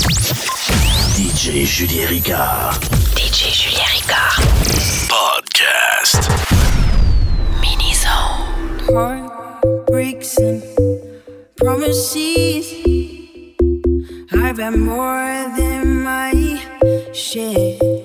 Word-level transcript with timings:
DJ 0.00 1.66
Julien 1.66 2.08
Ricard. 2.08 2.80
DJ 3.14 3.52
Julien 3.52 3.86
Ricard. 3.92 4.40
Podcast. 5.12 6.22
Mini 7.60 7.92
Zone. 7.92 8.94
Heart 8.94 9.86
breaks 9.86 10.38
and 10.38 10.62
promises. 11.56 12.72
I've 14.32 14.56
had 14.56 14.76
more 14.76 15.52
than 15.58 16.02
my 16.02 16.32
share. 17.12 17.99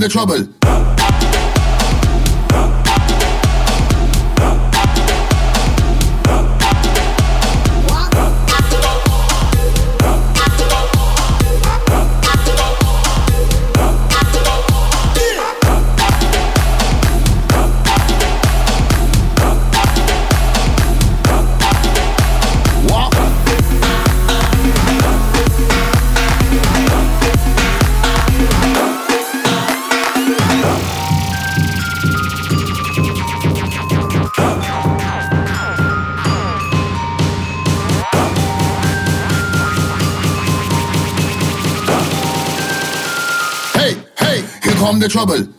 the 0.00 0.08
trouble. 0.08 0.57
the 45.00 45.08
trouble. 45.08 45.57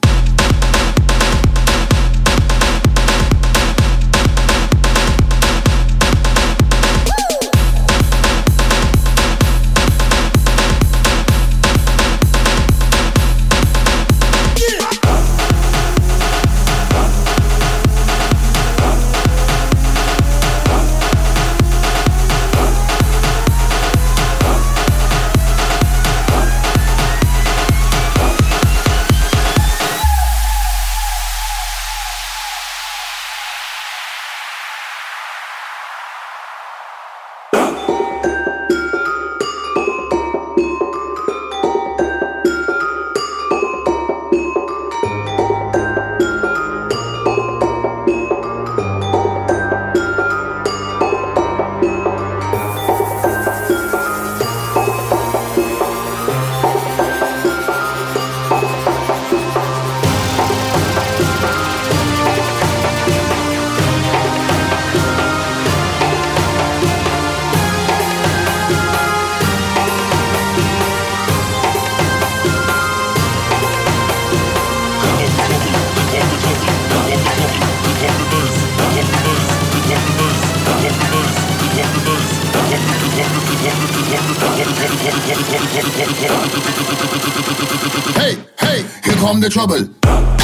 Hey, 88.16 88.38
hey, 88.60 88.86
here 89.04 89.16
come 89.16 89.42
the 89.42 89.50
trouble. 89.50 90.39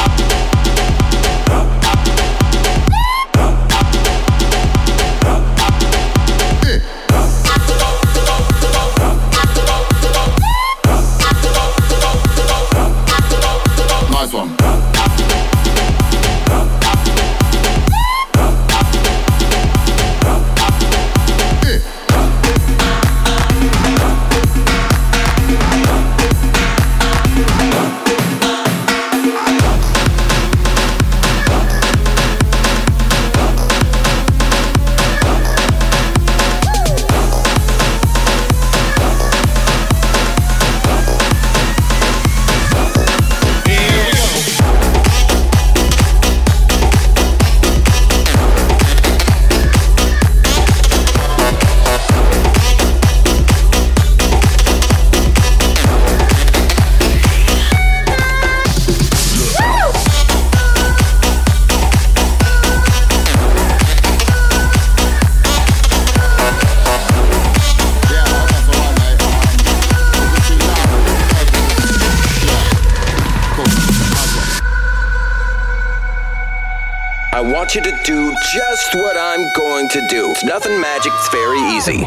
You 77.75 77.81
to 77.81 77.99
do 78.05 78.33
just 78.53 78.95
what 78.95 79.17
I'm 79.17 79.51
going 79.53 79.89
to 79.89 80.07
do. 80.07 80.31
It's 80.31 80.45
nothing 80.45 80.79
magic, 80.79 81.11
it's 81.13 81.27
very 81.29 81.59
easy. 81.59 82.05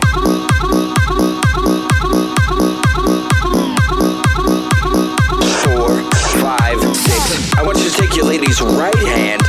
Four, 5.64 6.02
five, 6.40 6.80
six. 6.96 7.54
I 7.54 7.62
want 7.62 7.78
you 7.78 7.90
to 7.90 7.96
take 7.96 8.16
your 8.16 8.24
lady's 8.24 8.62
right 8.62 8.96
hand 8.98 9.42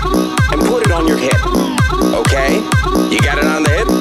and 0.51 0.62
put 0.67 0.84
it 0.84 0.91
on 0.91 1.08
your 1.08 1.17
hip. 1.17 1.39
Okay? 2.13 2.55
You 3.10 3.21
got 3.21 3.38
it 3.38 3.45
on 3.45 3.63
the 3.63 3.69
hip? 3.69 3.98